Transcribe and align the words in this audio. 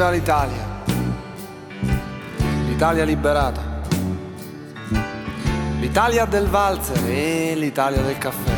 Viva 0.00 0.12
l'Italia! 0.12 0.62
L'Italia 2.66 3.04
liberata. 3.04 3.60
L'Italia 5.78 6.24
del 6.24 6.46
valzer 6.46 6.96
e 7.06 7.54
l'Italia 7.54 8.00
del 8.00 8.16
café. 8.16 8.50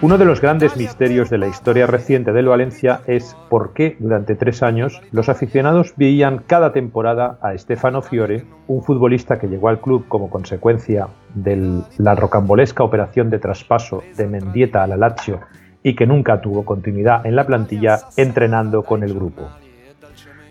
Uno 0.00 0.16
de 0.16 0.24
los 0.24 0.40
grandes 0.40 0.74
misterios 0.74 1.28
de 1.28 1.36
la 1.36 1.48
historia 1.48 1.86
reciente 1.86 2.32
del 2.32 2.48
Valencia 2.48 3.02
es 3.06 3.36
por 3.50 3.74
qué 3.74 3.98
durante 3.98 4.34
tres 4.36 4.62
años 4.62 5.02
los 5.12 5.28
aficionados 5.28 5.92
veían 5.98 6.38
cada 6.46 6.72
temporada 6.72 7.38
a 7.42 7.54
Stefano 7.58 8.00
Fiore, 8.00 8.46
un 8.68 8.82
futbolista 8.82 9.38
que 9.38 9.48
llegó 9.48 9.68
al 9.68 9.82
club 9.82 10.08
como 10.08 10.30
consecuencia 10.30 11.08
de 11.34 11.82
la 11.98 12.14
rocambolesca 12.14 12.82
operación 12.82 13.28
de 13.28 13.38
traspaso 13.38 14.02
de 14.16 14.26
Mendieta 14.26 14.82
a 14.82 14.86
la 14.86 14.96
Lazio 14.96 15.40
y 15.86 15.94
que 15.94 16.04
nunca 16.04 16.40
tuvo 16.40 16.64
continuidad 16.64 17.24
en 17.24 17.36
la 17.36 17.46
plantilla 17.46 18.00
entrenando 18.16 18.82
con 18.82 19.04
el 19.04 19.14
grupo. 19.14 19.48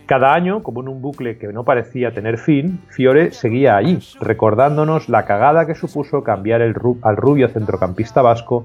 Cada 0.06 0.32
año, 0.32 0.62
como 0.62 0.80
en 0.80 0.88
un 0.88 1.02
bucle 1.02 1.36
que 1.36 1.48
no 1.48 1.62
parecía 1.62 2.12
tener 2.12 2.38
fin, 2.38 2.80
Fiore 2.88 3.32
seguía 3.32 3.76
allí, 3.76 3.98
recordándonos 4.18 5.10
la 5.10 5.26
cagada 5.26 5.66
que 5.66 5.74
supuso 5.74 6.22
cambiar 6.22 6.62
al 6.62 7.16
rubio 7.16 7.48
centrocampista 7.48 8.22
vasco 8.22 8.64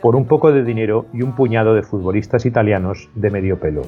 por 0.00 0.14
un 0.14 0.26
poco 0.26 0.52
de 0.52 0.62
dinero 0.62 1.06
y 1.12 1.22
un 1.22 1.34
puñado 1.34 1.74
de 1.74 1.82
futbolistas 1.82 2.46
italianos 2.46 3.08
de 3.16 3.30
medio 3.30 3.58
pelo. 3.58 3.82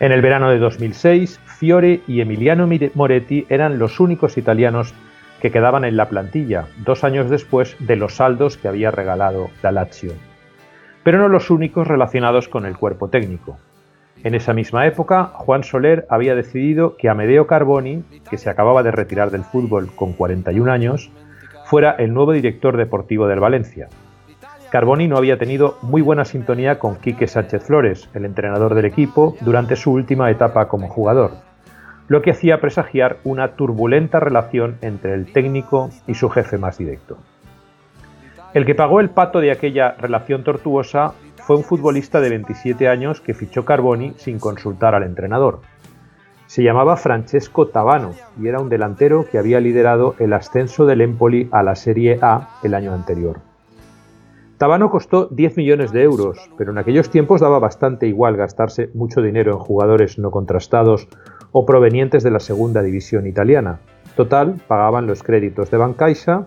En 0.00 0.10
el 0.10 0.22
verano 0.22 0.48
de 0.48 0.58
2006, 0.58 1.38
Fiore 1.44 2.00
y 2.08 2.22
Emiliano 2.22 2.66
Moretti 2.94 3.44
eran 3.50 3.78
los 3.78 4.00
únicos 4.00 4.38
italianos 4.38 4.94
que 5.42 5.50
quedaban 5.50 5.84
en 5.84 5.98
la 5.98 6.08
plantilla, 6.08 6.64
dos 6.78 7.04
años 7.04 7.28
después 7.28 7.76
de 7.78 7.96
los 7.96 8.14
saldos 8.14 8.56
que 8.56 8.68
había 8.68 8.90
regalado 8.90 9.50
la 9.62 9.70
Lazio 9.70 10.14
pero 11.04 11.18
no 11.18 11.28
los 11.28 11.50
únicos 11.50 11.86
relacionados 11.86 12.48
con 12.48 12.66
el 12.66 12.76
cuerpo 12.76 13.08
técnico. 13.08 13.58
En 14.24 14.34
esa 14.34 14.54
misma 14.54 14.86
época, 14.86 15.24
Juan 15.34 15.62
Soler 15.62 16.06
había 16.08 16.34
decidido 16.34 16.96
que 16.96 17.10
Amedeo 17.10 17.46
Carboni, 17.46 18.02
que 18.30 18.38
se 18.38 18.48
acababa 18.48 18.82
de 18.82 18.90
retirar 18.90 19.30
del 19.30 19.44
fútbol 19.44 19.90
con 19.94 20.14
41 20.14 20.72
años, 20.72 21.12
fuera 21.66 21.92
el 21.92 22.14
nuevo 22.14 22.32
director 22.32 22.76
deportivo 22.78 23.26
del 23.26 23.40
Valencia. 23.40 23.88
Carboni 24.70 25.06
no 25.06 25.18
había 25.18 25.38
tenido 25.38 25.76
muy 25.82 26.00
buena 26.00 26.24
sintonía 26.24 26.78
con 26.78 26.96
Quique 26.96 27.26
Sánchez 27.26 27.64
Flores, 27.64 28.08
el 28.14 28.24
entrenador 28.24 28.74
del 28.74 28.86
equipo, 28.86 29.36
durante 29.42 29.76
su 29.76 29.92
última 29.92 30.30
etapa 30.30 30.68
como 30.68 30.88
jugador, 30.88 31.32
lo 32.08 32.22
que 32.22 32.30
hacía 32.30 32.60
presagiar 32.60 33.18
una 33.24 33.56
turbulenta 33.56 34.20
relación 34.20 34.78
entre 34.80 35.14
el 35.14 35.32
técnico 35.32 35.90
y 36.06 36.14
su 36.14 36.30
jefe 36.30 36.58
más 36.58 36.78
directo. 36.78 37.18
El 38.54 38.64
que 38.64 38.76
pagó 38.76 39.00
el 39.00 39.10
pato 39.10 39.40
de 39.40 39.50
aquella 39.50 39.96
relación 39.98 40.44
tortuosa 40.44 41.14
fue 41.38 41.56
un 41.56 41.64
futbolista 41.64 42.20
de 42.20 42.30
27 42.30 42.86
años 42.86 43.20
que 43.20 43.34
fichó 43.34 43.64
Carboni 43.64 44.14
sin 44.16 44.38
consultar 44.38 44.94
al 44.94 45.02
entrenador. 45.02 45.58
Se 46.46 46.62
llamaba 46.62 46.96
Francesco 46.96 47.66
Tabano 47.66 48.12
y 48.40 48.46
era 48.46 48.60
un 48.60 48.68
delantero 48.68 49.26
que 49.28 49.38
había 49.38 49.58
liderado 49.58 50.14
el 50.20 50.32
ascenso 50.32 50.86
del 50.86 51.00
Empoli 51.00 51.48
a 51.50 51.64
la 51.64 51.74
Serie 51.74 52.20
A 52.22 52.60
el 52.62 52.74
año 52.74 52.94
anterior. 52.94 53.40
Tabano 54.56 54.88
costó 54.88 55.26
10 55.26 55.56
millones 55.56 55.90
de 55.90 56.04
euros, 56.04 56.48
pero 56.56 56.70
en 56.70 56.78
aquellos 56.78 57.10
tiempos 57.10 57.40
daba 57.40 57.58
bastante 57.58 58.06
igual 58.06 58.36
gastarse 58.36 58.88
mucho 58.94 59.20
dinero 59.20 59.50
en 59.50 59.58
jugadores 59.58 60.16
no 60.16 60.30
contrastados 60.30 61.08
o 61.50 61.66
provenientes 61.66 62.22
de 62.22 62.30
la 62.30 62.38
segunda 62.38 62.82
división 62.82 63.26
italiana. 63.26 63.80
Total, 64.14 64.60
pagaban 64.68 65.08
los 65.08 65.24
créditos 65.24 65.72
de 65.72 65.76
Bancaixa 65.76 66.46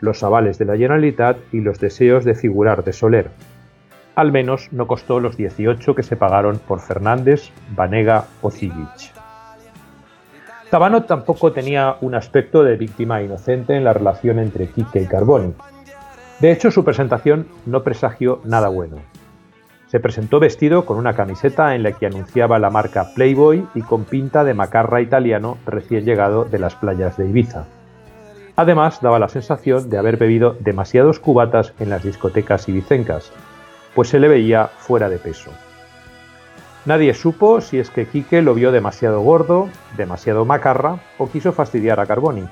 los 0.00 0.22
avales 0.22 0.58
de 0.58 0.64
la 0.64 0.76
Generalitat 0.76 1.38
y 1.52 1.60
los 1.60 1.80
deseos 1.80 2.24
de 2.24 2.34
figurar 2.34 2.84
de 2.84 2.92
Soler. 2.92 3.30
Al 4.14 4.32
menos 4.32 4.68
no 4.72 4.86
costó 4.86 5.20
los 5.20 5.36
18 5.36 5.94
que 5.94 6.02
se 6.02 6.16
pagaron 6.16 6.58
por 6.58 6.80
Fernández, 6.80 7.50
Vanega 7.74 8.24
o 8.40 8.50
Zigic. 8.50 9.12
Tabano 10.70 11.04
tampoco 11.04 11.52
tenía 11.52 11.96
un 12.00 12.14
aspecto 12.14 12.64
de 12.64 12.76
víctima 12.76 13.22
inocente 13.22 13.76
en 13.76 13.84
la 13.84 13.92
relación 13.92 14.38
entre 14.38 14.68
Quique 14.68 15.00
y 15.00 15.06
Carboni. 15.06 15.54
De 16.40 16.50
hecho, 16.50 16.70
su 16.70 16.84
presentación 16.84 17.46
no 17.66 17.82
presagió 17.82 18.40
nada 18.44 18.68
bueno. 18.68 18.96
Se 19.86 20.00
presentó 20.00 20.40
vestido 20.40 20.84
con 20.84 20.98
una 20.98 21.14
camiseta 21.14 21.74
en 21.76 21.84
la 21.84 21.92
que 21.92 22.06
anunciaba 22.06 22.58
la 22.58 22.70
marca 22.70 23.14
Playboy 23.14 23.66
y 23.74 23.82
con 23.82 24.04
pinta 24.04 24.42
de 24.42 24.54
macarra 24.54 25.00
italiano 25.00 25.56
recién 25.64 26.04
llegado 26.04 26.44
de 26.44 26.58
las 26.58 26.74
playas 26.74 27.16
de 27.16 27.28
Ibiza. 27.28 27.66
Además, 28.56 29.00
daba 29.02 29.18
la 29.18 29.28
sensación 29.28 29.90
de 29.90 29.98
haber 29.98 30.16
bebido 30.16 30.56
demasiados 30.60 31.20
cubatas 31.20 31.74
en 31.78 31.90
las 31.90 32.02
discotecas 32.02 32.66
ibicencas, 32.68 33.30
pues 33.94 34.08
se 34.08 34.18
le 34.18 34.28
veía 34.28 34.66
fuera 34.66 35.10
de 35.10 35.18
peso. 35.18 35.50
Nadie 36.86 37.12
supo 37.12 37.60
si 37.60 37.78
es 37.78 37.90
que 37.90 38.06
Quique 38.06 38.40
lo 38.40 38.54
vio 38.54 38.72
demasiado 38.72 39.20
gordo, 39.20 39.68
demasiado 39.96 40.46
macarra 40.46 41.00
o 41.18 41.28
quiso 41.28 41.52
fastidiar 41.52 42.00
a 42.00 42.06
Carboni, 42.06 42.48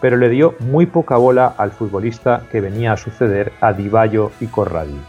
pero 0.00 0.18
le 0.18 0.28
dio 0.28 0.56
muy 0.58 0.86
poca 0.86 1.16
bola 1.16 1.54
al 1.56 1.70
futbolista 1.70 2.42
que 2.52 2.60
venía 2.60 2.92
a 2.92 2.96
suceder 2.98 3.52
a 3.60 3.72
Divallo 3.72 4.32
y 4.40 4.46
Corradi. 4.46 5.00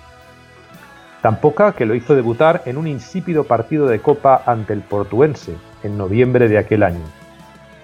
Tan 1.21 1.41
poca 1.41 1.73
que 1.73 1.85
lo 1.85 1.93
hizo 1.93 2.15
debutar 2.15 2.61
en 2.65 2.77
un 2.77 2.87
insípido 2.87 3.43
partido 3.43 3.87
de 3.87 3.99
copa 3.99 4.43
ante 4.45 4.73
el 4.73 4.81
portuense 4.81 5.55
en 5.83 5.97
noviembre 5.97 6.47
de 6.47 6.57
aquel 6.57 6.83
año 6.83 7.20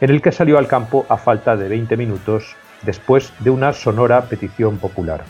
en 0.02 0.10
el 0.10 0.22
que 0.22 0.32
salió 0.32 0.58
al 0.58 0.68
campo 0.68 1.06
a 1.10 1.18
falta 1.18 1.56
de 1.56 1.70
20 1.70 1.98
minutos 1.98 2.56
después 2.84 3.34
de 3.40 3.50
una 3.50 3.74
sonora 3.74 4.24
petición 4.24 4.78
popular. 4.78 5.24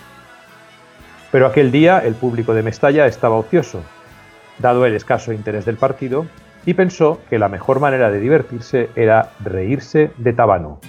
Pero 1.31 1.47
aquel 1.47 1.71
día 1.71 1.99
el 1.99 2.15
público 2.15 2.53
de 2.53 2.63
Mestalla 2.63 3.05
estaba 3.05 3.35
ocioso, 3.35 3.83
dado 4.59 4.85
el 4.85 4.95
escaso 4.95 5.33
interés 5.33 5.65
del 5.65 5.77
partido, 5.77 6.25
y 6.65 6.73
pensó 6.73 7.21
que 7.29 7.39
la 7.39 7.47
mejor 7.47 7.79
manera 7.79 8.11
de 8.11 8.19
divertirse 8.19 8.89
era 8.95 9.31
reírse 9.39 10.11
de 10.17 10.33
Tabano. 10.33 10.79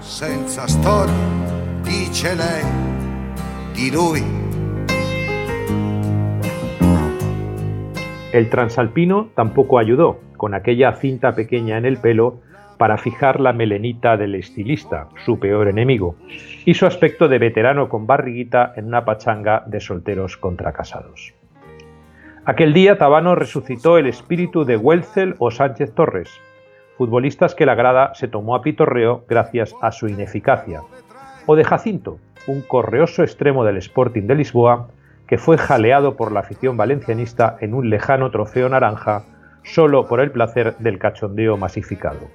Senza 0.00 0.66
dice. 1.84 2.26
El 8.32 8.50
transalpino 8.50 9.28
tampoco 9.36 9.78
ayudó, 9.78 10.18
con 10.36 10.54
aquella 10.54 10.92
cinta 10.94 11.36
pequeña 11.36 11.78
en 11.78 11.84
el 11.84 11.98
pelo 11.98 12.40
para 12.76 12.98
fijar 12.98 13.38
la 13.38 13.52
melenita 13.52 14.16
del 14.16 14.34
estilista, 14.34 15.08
su 15.24 15.38
peor 15.38 15.68
enemigo, 15.68 16.16
y 16.64 16.74
su 16.74 16.86
aspecto 16.86 17.28
de 17.28 17.38
veterano 17.38 17.88
con 17.88 18.08
barriguita 18.08 18.72
en 18.74 18.86
una 18.86 19.04
pachanga 19.04 19.62
de 19.66 19.78
solteros 19.78 20.36
contracasados. 20.38 21.34
Aquel 22.44 22.72
día 22.72 22.98
Tabano 22.98 23.36
resucitó 23.36 23.96
el 23.96 24.06
espíritu 24.06 24.64
de 24.64 24.76
Welzel 24.76 25.36
o 25.38 25.52
Sánchez 25.52 25.94
Torres, 25.94 26.30
futbolistas 27.00 27.54
que 27.54 27.64
la 27.64 27.74
grada 27.74 28.14
se 28.14 28.28
tomó 28.28 28.54
a 28.54 28.60
pitorreo 28.60 29.24
gracias 29.26 29.74
a 29.80 29.90
su 29.90 30.06
ineficacia, 30.06 30.82
o 31.46 31.56
de 31.56 31.64
Jacinto, 31.64 32.18
un 32.46 32.60
correoso 32.60 33.22
extremo 33.22 33.64
del 33.64 33.78
Sporting 33.78 34.24
de 34.24 34.34
Lisboa 34.34 34.88
que 35.26 35.38
fue 35.38 35.56
jaleado 35.56 36.14
por 36.14 36.30
la 36.30 36.40
afición 36.40 36.76
valencianista 36.76 37.56
en 37.62 37.72
un 37.72 37.88
lejano 37.88 38.30
trofeo 38.30 38.68
naranja 38.68 39.24
solo 39.64 40.08
por 40.08 40.20
el 40.20 40.30
placer 40.30 40.76
del 40.76 40.98
cachondeo 40.98 41.56
masificado. 41.56 42.28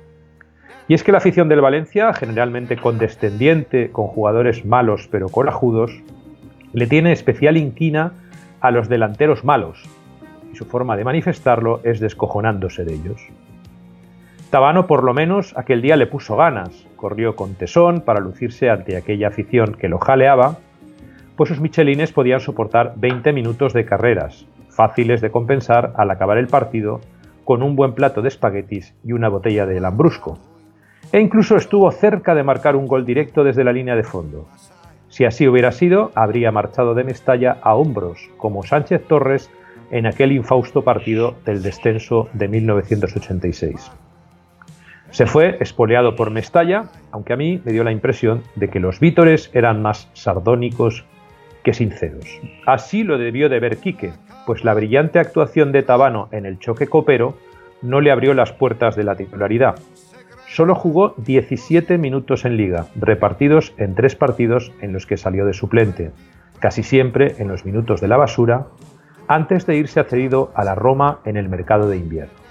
Y 0.88 0.96
es 0.96 1.04
que 1.04 1.12
la 1.12 1.20
afición 1.20 1.48
del 1.48 1.62
Valencia, 1.62 2.12
generalmente 2.14 2.76
condescendiente 2.76 3.92
con 3.92 4.08
jugadores 4.08 4.66
malos 4.66 5.08
pero 5.12 5.30
corajudos, 5.30 5.92
le 6.74 6.88
tiene 6.88 7.12
especial 7.12 7.58
inquina 7.58 8.14
a 8.62 8.72
los 8.72 8.90
delanteros 8.90 9.44
malos, 9.44 9.84
y 10.52 10.56
su 10.56 10.66
forma 10.66 10.98
de 10.98 11.04
manifestarlo 11.04 11.82
es 11.84 12.00
descojonándose 12.00 12.84
de 12.84 12.96
ellos. 12.96 13.22
Tabano 14.50 14.88
por 14.88 15.04
lo 15.04 15.14
menos 15.14 15.54
aquel 15.58 15.82
día 15.82 15.98
le 15.98 16.08
puso 16.08 16.38
ganas, 16.38 16.88
corrió 16.96 17.36
con 17.36 17.56
tesón 17.56 18.02
para 18.02 18.20
lucirse 18.20 18.70
ante 18.70 18.96
aquella 18.96 19.30
afición 19.30 19.74
que 19.74 19.90
lo 19.90 19.98
jaleaba, 19.98 20.58
pues 21.36 21.50
sus 21.50 21.60
michelines 21.60 22.14
podían 22.14 22.40
soportar 22.40 22.94
20 22.96 23.34
minutos 23.34 23.74
de 23.74 23.86
carreras, 23.86 24.46
fáciles 24.70 25.20
de 25.22 25.32
compensar 25.32 25.94
al 25.98 26.12
acabar 26.12 26.38
el 26.38 26.48
partido 26.48 27.02
con 27.44 27.64
un 27.64 27.76
buen 27.76 27.94
plato 27.94 28.22
de 28.22 28.30
espaguetis 28.30 28.94
y 29.04 29.14
una 29.14 29.30
botella 29.30 29.66
de 29.66 29.80
lambrusco. 29.80 30.38
E 31.12 31.20
incluso 31.20 31.56
estuvo 31.56 31.92
cerca 31.92 32.34
de 32.34 32.44
marcar 32.44 32.76
un 32.76 32.88
gol 32.88 33.06
directo 33.06 33.44
desde 33.44 33.64
la 33.64 33.74
línea 33.74 33.96
de 33.96 34.04
fondo. 34.04 34.48
Si 35.10 35.26
así 35.26 35.48
hubiera 35.48 35.72
sido, 35.72 36.12
habría 36.16 36.52
marchado 36.52 36.94
de 36.94 37.04
Mestalla 37.04 37.58
a 37.62 37.76
hombros, 37.76 38.30
como 38.38 38.64
Sánchez 38.64 39.06
Torres 39.08 39.50
en 39.92 40.08
aquel 40.08 40.32
infausto 40.32 40.84
partido 40.84 41.36
del 41.46 41.62
descenso 41.62 42.28
de 42.34 42.48
1986. 42.48 43.92
Se 45.16 45.26
fue 45.26 45.56
espoleado 45.62 46.18
por 46.18 46.30
Mestalla, 46.30 46.90
aunque 47.10 47.32
a 47.32 47.38
mí 47.38 47.62
me 47.64 47.72
dio 47.72 47.86
la 47.86 47.94
impresión 47.94 48.44
de 48.56 48.68
que 48.68 48.82
los 48.82 49.00
vítores 49.00 49.50
eran 49.54 49.82
más 49.82 50.10
sardónicos 50.12 51.06
que 51.64 51.74
sinceros. 51.74 52.26
Así 52.66 53.06
lo 53.06 53.18
debió 53.18 53.48
de 53.48 53.62
ver 53.62 53.78
Quique, 53.78 54.12
pues 54.46 54.66
la 54.66 54.74
brillante 54.74 55.20
actuación 55.20 55.72
de 55.72 55.84
Tabano 55.84 56.28
en 56.34 56.46
el 56.46 56.60
choque 56.60 56.88
copero 56.88 57.38
no 57.82 58.02
le 58.02 58.12
abrió 58.12 58.34
las 58.34 58.52
puertas 58.52 58.98
de 58.98 59.06
la 59.06 59.16
titularidad. 59.16 59.76
Solo 60.50 60.76
jugó 60.76 61.14
17 61.16 61.98
minutos 61.98 62.44
en 62.44 62.58
liga, 62.58 62.88
repartidos 62.98 63.74
en 63.78 63.96
tres 63.96 64.18
partidos 64.18 64.74
en 64.82 64.92
los 64.92 65.06
que 65.06 65.16
salió 65.16 65.46
de 65.46 65.54
suplente, 65.54 66.12
casi 66.60 66.84
siempre 66.84 67.36
en 67.38 67.48
los 67.48 67.64
minutos 67.64 68.02
de 68.02 68.10
la 68.10 68.18
basura, 68.18 68.68
antes 69.30 69.66
de 69.66 69.78
irse 69.78 70.04
cedido 70.04 70.52
a 70.56 70.66
la 70.66 70.76
Roma 70.76 71.20
en 71.24 71.38
el 71.38 71.48
mercado 71.48 71.88
de 71.88 71.96
invierno. 71.96 72.45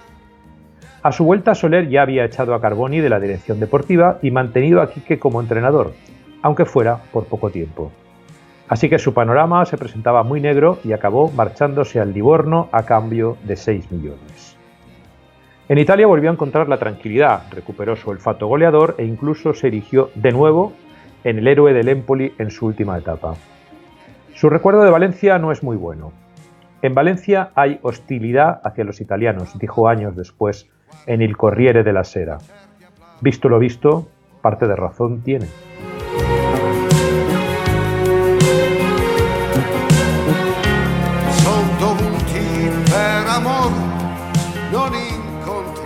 A 1.05 1.12
su 1.12 1.23
vuelta 1.23 1.55
Soler 1.55 1.91
ya 1.91 2.01
había 2.01 2.25
echado 2.25 2.55
a 2.55 2.62
Carboni 2.62 3.01
de 3.01 3.11
la 3.11 3.21
dirección 3.21 3.61
deportiva 3.61 4.19
y 4.23 4.31
mantenido 4.31 4.81
a 4.81 4.91
Quique 4.91 5.19
como 5.19 5.43
entrenador, 5.43 5.93
aunque 6.41 6.65
fuera 6.65 6.97
por 7.12 7.27
poco 7.27 7.51
tiempo. 7.51 7.93
Así 8.69 8.89
que 8.89 8.99
su 8.99 9.12
panorama 9.12 9.67
se 9.67 9.77
presentaba 9.77 10.23
muy 10.23 10.41
negro 10.41 10.79
y 10.83 10.93
acabó 10.93 11.31
marchándose 11.31 12.01
al 12.01 12.15
Livorno 12.15 12.71
a 12.73 12.85
cambio 12.85 13.37
de 13.45 13.55
6 13.55 13.93
millones. 13.93 14.56
En 15.69 15.77
Italia 15.77 16.06
volvió 16.06 16.31
a 16.31 16.33
encontrar 16.33 16.71
la 16.71 16.79
tranquilidad, 16.79 17.43
recuperó 17.51 17.97
su 17.97 18.09
olfato 18.09 18.47
goleador 18.47 18.95
e 18.97 19.05
incluso 19.05 19.53
se 19.53 19.67
erigió 19.67 20.09
de 20.15 20.33
nuevo 20.33 20.73
en 21.23 21.37
el 21.37 21.47
héroe 21.47 21.75
del 21.75 21.91
Empoli 21.91 22.33
en 22.39 22.51
su 22.51 22.65
última 22.65 22.97
etapa. 22.97 23.35
Su 24.33 24.49
recuerdo 24.49 24.83
de 24.83 24.91
Valencia 24.91 25.39
no 25.39 25.53
es 25.53 25.62
muy 25.62 25.77
bueno. 25.77 26.12
En 26.81 26.95
Valencia 26.95 27.51
hay 27.55 27.79
hostilidad 27.83 28.62
hacia 28.65 28.85
los 28.85 29.03
italianos, 29.03 29.59
dijo 29.59 29.87
años 29.87 30.17
después 30.17 30.71
en 31.07 31.23
el 31.23 31.37
Corriere 31.37 31.83
de 31.83 31.93
la 31.93 32.05
Sera. 32.05 32.39
Visto 33.21 33.49
lo 33.49 33.59
visto, 33.59 34.09
parte 34.43 34.67
de 34.67 34.77
razón 34.77 35.23
tiene. 35.23 35.47